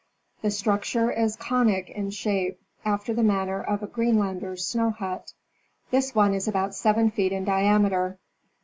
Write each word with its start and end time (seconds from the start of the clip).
The 0.41 0.49
structure 0.49 1.11
is 1.11 1.35
conic 1.35 1.91
in 1.91 2.09
shape, 2.09 2.59
after 2.83 3.13
the 3.13 3.21
manner 3.21 3.61
of 3.61 3.83
a 3.83 3.87
Greenlander's 3.87 4.65
snow 4.65 4.89
hut. 4.89 5.33
This 5.91 6.15
one 6.15 6.33
is 6.33 6.47
about 6.47 6.73
seven 6.73 7.11
feet 7.11 7.31
in 7.31 7.45
diameter. 7.45 8.17